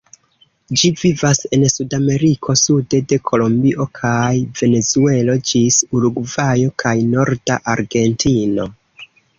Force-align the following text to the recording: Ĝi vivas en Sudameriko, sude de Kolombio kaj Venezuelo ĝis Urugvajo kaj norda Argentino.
Ĝi 0.81 0.89
vivas 1.01 1.41
en 1.57 1.65
Sudameriko, 1.73 2.55
sude 2.63 3.03
de 3.13 3.19
Kolombio 3.31 3.87
kaj 4.01 4.33
Venezuelo 4.63 5.39
ĝis 5.51 5.81
Urugvajo 5.99 6.77
kaj 6.85 6.97
norda 7.17 7.65
Argentino. 7.77 8.73